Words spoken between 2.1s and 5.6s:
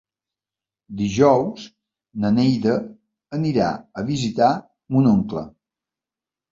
na Neida anirà a visitar mon oncle.